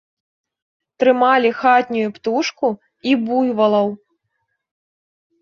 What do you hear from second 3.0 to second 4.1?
і буйвалаў.